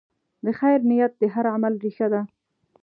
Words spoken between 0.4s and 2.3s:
د خیر نیت د هر عمل ریښه ده.